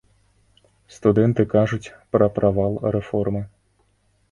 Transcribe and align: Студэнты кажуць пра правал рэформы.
Студэнты 0.95 1.45
кажуць 1.51 1.93
пра 2.15 2.31
правал 2.41 2.73
рэформы. 2.99 3.45